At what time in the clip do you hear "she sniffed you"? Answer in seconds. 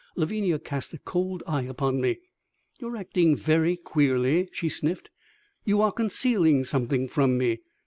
4.51-5.79